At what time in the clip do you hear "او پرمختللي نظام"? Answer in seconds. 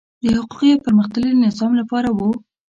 0.73-1.71